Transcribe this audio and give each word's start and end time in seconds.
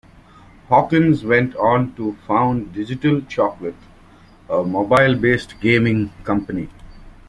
Hawkins 0.69 1.23
went 1.23 1.55
on 1.57 1.93
to 1.93 2.17
found 2.25 2.73
Digital 2.73 3.21
Chocolate, 3.21 3.75
a 4.49 4.63
mobile-based 4.63 5.59
gaming 5.61 6.11
company. 6.23 6.69